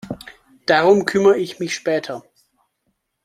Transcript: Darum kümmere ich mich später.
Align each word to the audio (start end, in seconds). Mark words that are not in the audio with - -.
Darum 0.65 1.05
kümmere 1.05 1.37
ich 1.37 1.59
mich 1.59 1.75
später. 1.75 2.23